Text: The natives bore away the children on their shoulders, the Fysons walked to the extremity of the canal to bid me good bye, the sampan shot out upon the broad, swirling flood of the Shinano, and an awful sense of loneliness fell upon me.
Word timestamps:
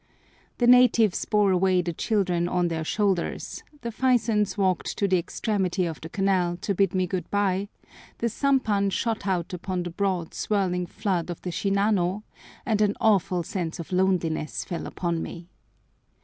The 0.57 0.65
natives 0.65 1.23
bore 1.25 1.51
away 1.51 1.83
the 1.83 1.93
children 1.93 2.49
on 2.49 2.69
their 2.69 2.83
shoulders, 2.83 3.61
the 3.81 3.91
Fysons 3.91 4.57
walked 4.57 4.97
to 4.97 5.07
the 5.07 5.19
extremity 5.19 5.85
of 5.85 6.01
the 6.01 6.09
canal 6.09 6.57
to 6.61 6.73
bid 6.73 6.95
me 6.95 7.05
good 7.05 7.29
bye, 7.29 7.69
the 8.17 8.27
sampan 8.27 8.89
shot 8.89 9.27
out 9.27 9.53
upon 9.53 9.83
the 9.83 9.91
broad, 9.91 10.33
swirling 10.33 10.87
flood 10.87 11.29
of 11.29 11.39
the 11.43 11.51
Shinano, 11.51 12.23
and 12.65 12.81
an 12.81 12.95
awful 12.99 13.43
sense 13.43 13.77
of 13.79 13.91
loneliness 13.91 14.65
fell 14.65 14.87
upon 14.87 15.21
me. 15.21 15.49